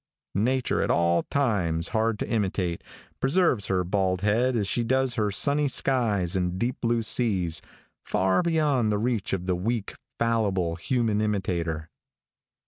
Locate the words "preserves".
3.19-3.67